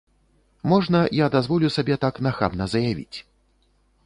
Можна, 0.71 1.01
я 1.19 1.27
дазволю 1.37 1.71
сабе 1.77 1.95
так 2.07 2.19
нахабна 2.29 2.69
заявіць? 2.75 3.17